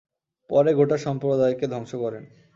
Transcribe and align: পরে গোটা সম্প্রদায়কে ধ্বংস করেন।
পরে 0.49 0.71
গোটা 0.73 0.97
সম্প্রদায়কে 0.97 1.65
ধ্বংস 1.67 1.91
করেন। 1.95 2.23